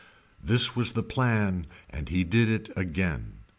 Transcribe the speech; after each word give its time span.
This 0.43 0.75
was 0.75 0.93
the 0.93 1.03
plan 1.03 1.67
and 1.91 2.09
he 2.09 2.23
did 2.23 2.49
it 2.49 2.71
again. 2.75 3.33